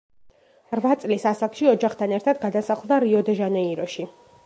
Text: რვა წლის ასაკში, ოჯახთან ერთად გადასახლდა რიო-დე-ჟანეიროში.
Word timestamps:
რვა 0.79 0.93
წლის 1.03 1.27
ასაკში, 1.33 1.69
ოჯახთან 1.73 2.17
ერთად 2.19 2.43
გადასახლდა 2.49 3.01
რიო-დე-ჟანეიროში. 3.07 4.13